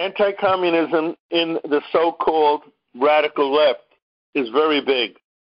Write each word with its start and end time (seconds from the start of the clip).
anti 0.00 0.32
communism 0.32 1.14
in 1.30 1.58
the 1.64 1.80
so 1.92 2.12
called 2.12 2.62
radical 2.94 3.54
left 3.54 3.80
is 4.34 4.48
very 4.50 4.80
big. 4.80 5.16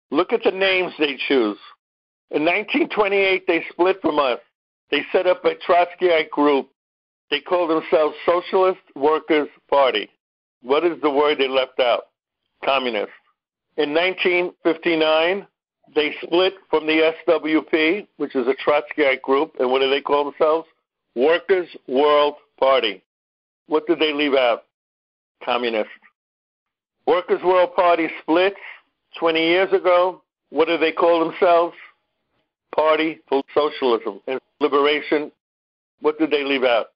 Look 0.09 0.33
at 0.33 0.43
the 0.43 0.51
names 0.51 0.93
they 0.97 1.17
choose. 1.27 1.57
In 2.31 2.45
1928, 2.45 3.45
they 3.47 3.63
split 3.71 4.01
from 4.01 4.19
us. 4.19 4.39
They 4.89 5.03
set 5.11 5.27
up 5.27 5.43
a 5.45 5.55
Trotskyite 5.55 6.29
group. 6.29 6.69
They 7.29 7.39
call 7.39 7.67
themselves 7.67 8.15
Socialist 8.25 8.81
Workers 8.95 9.47
Party. 9.69 10.09
What 10.61 10.83
is 10.83 11.01
the 11.01 11.09
word 11.09 11.37
they 11.37 11.47
left 11.47 11.79
out? 11.79 12.07
Communist. 12.63 13.11
In 13.77 13.93
1959, 13.93 15.47
they 15.95 16.13
split 16.21 16.53
from 16.69 16.85
the 16.87 17.13
SWP, 17.27 18.07
which 18.17 18.35
is 18.35 18.47
a 18.47 18.55
Trotskyite 18.69 19.21
group, 19.21 19.55
and 19.59 19.71
what 19.71 19.79
do 19.79 19.89
they 19.89 20.01
call 20.01 20.25
themselves? 20.25 20.67
Workers' 21.15 21.69
World 21.87 22.35
Party. 22.59 23.01
What 23.71 23.87
did 23.87 23.99
they 23.99 24.11
leave 24.11 24.33
out? 24.33 24.63
Communists. 25.45 25.93
Workers' 27.07 27.41
World 27.41 27.73
Party 27.73 28.09
split 28.21 28.53
20 29.17 29.39
years 29.39 29.71
ago. 29.71 30.21
What 30.49 30.67
do 30.67 30.77
they 30.77 30.91
call 30.91 31.23
themselves? 31.23 31.73
Party 32.75 33.21
for 33.29 33.41
Socialism 33.53 34.19
and 34.27 34.41
Liberation. 34.59 35.31
What 36.01 36.19
did 36.19 36.31
they 36.31 36.43
leave 36.43 36.65
out? 36.65 36.87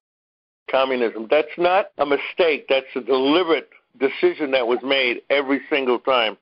Communism. 0.69 1.27
That's 1.31 1.47
not 1.57 1.91
a 1.97 2.05
mistake. 2.05 2.65
That's 2.67 2.93
a 2.93 2.99
deliberate 2.99 3.69
decision 3.97 4.51
that 4.51 4.67
was 4.67 4.79
made 4.83 5.21
every 5.29 5.61
single 5.69 5.99
time. 5.99 6.35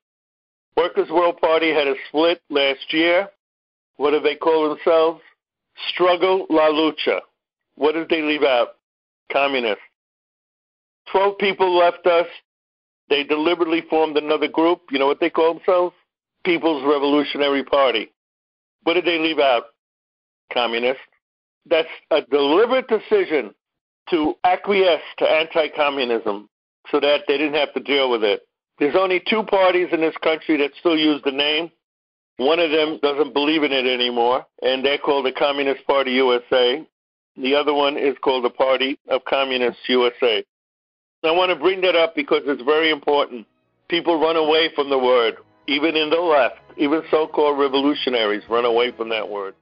Workers' 0.75 1.11
World 1.11 1.39
Party 1.41 1.71
had 1.71 1.87
a 1.87 1.93
split 2.07 2.41
last 2.49 2.91
year. 2.91 3.29
What 3.97 4.11
do 4.11 4.19
they 4.19 4.35
call 4.35 4.67
themselves? 4.67 5.21
Struggle 5.93 6.47
La 6.49 6.69
Lucha. 6.69 7.19
What 7.75 7.93
did 7.93 8.09
they 8.09 8.23
leave 8.23 8.41
out? 8.41 8.77
Communists. 9.31 9.83
12 11.11 11.37
people 11.37 11.77
left 11.77 12.05
us. 12.05 12.27
They 13.09 13.23
deliberately 13.23 13.83
formed 13.89 14.17
another 14.17 14.47
group. 14.47 14.81
You 14.91 14.99
know 14.99 15.07
what 15.07 15.19
they 15.19 15.29
call 15.29 15.53
themselves? 15.53 15.95
People's 16.45 16.83
Revolutionary 16.83 17.63
Party. 17.63 18.11
What 18.83 18.95
did 18.95 19.05
they 19.05 19.19
leave 19.19 19.39
out? 19.39 19.63
Communists. 20.51 21.01
That's 21.65 21.87
a 22.11 22.21
deliberate 22.21 22.87
decision 22.87 23.53
to 24.09 24.35
acquiesce 24.43 25.01
to 25.19 25.25
anti 25.25 25.69
communism 25.69 26.49
so 26.91 26.99
that 26.99 27.21
they 27.27 27.37
didn't 27.37 27.53
have 27.53 27.73
to 27.73 27.79
deal 27.79 28.09
with 28.09 28.23
it. 28.23 28.41
There's 28.79 28.95
only 28.97 29.21
two 29.29 29.43
parties 29.43 29.87
in 29.91 30.01
this 30.01 30.15
country 30.21 30.57
that 30.57 30.71
still 30.79 30.97
use 30.97 31.21
the 31.23 31.31
name. 31.31 31.71
One 32.37 32.59
of 32.59 32.71
them 32.71 32.99
doesn't 33.01 33.33
believe 33.33 33.63
in 33.63 33.71
it 33.71 33.85
anymore, 33.85 34.45
and 34.61 34.83
they're 34.83 34.97
called 34.97 35.25
the 35.25 35.31
Communist 35.31 35.85
Party 35.85 36.11
USA. 36.11 36.85
The 37.37 37.55
other 37.55 37.73
one 37.73 37.97
is 37.97 38.15
called 38.23 38.43
the 38.43 38.49
Party 38.49 38.99
of 39.07 39.23
Communists 39.25 39.81
USA. 39.87 40.43
I 41.23 41.31
want 41.31 41.49
to 41.51 41.55
bring 41.55 41.81
that 41.81 41.95
up 41.95 42.15
because 42.15 42.41
it's 42.45 42.61
very 42.61 42.89
important. 42.89 43.47
People 43.87 44.19
run 44.19 44.35
away 44.35 44.69
from 44.75 44.89
the 44.89 44.97
word, 44.97 45.37
even 45.67 45.95
in 45.95 46.09
the 46.09 46.17
left, 46.17 46.59
even 46.77 47.01
so 47.09 47.27
called 47.27 47.57
revolutionaries 47.57 48.43
run 48.49 48.65
away 48.65 48.91
from 48.91 49.09
that 49.09 49.29
word. 49.29 49.55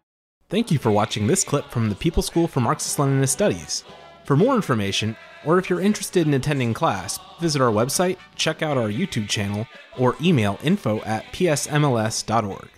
Thank 0.49 0.71
you 0.71 0.79
for 0.79 0.91
watching 0.91 1.27
this 1.27 1.43
clip 1.43 1.69
from 1.69 1.89
the 1.89 1.95
People 1.95 2.23
School 2.23 2.47
for 2.47 2.61
Marxist 2.61 2.97
Leninist 2.97 3.29
Studies. 3.29 3.83
For 4.25 4.35
more 4.35 4.55
information, 4.55 5.15
or 5.45 5.57
if 5.57 5.69
you're 5.69 5.81
interested 5.81 6.27
in 6.27 6.33
attending 6.33 6.73
class, 6.73 7.19
visit 7.39 7.61
our 7.61 7.71
website, 7.71 8.17
check 8.35 8.61
out 8.61 8.77
our 8.77 8.89
YouTube 8.89 9.29
channel, 9.29 9.67
or 9.97 10.15
email 10.21 10.59
info 10.63 11.01
at 11.01 11.25
psmls.org. 11.25 12.69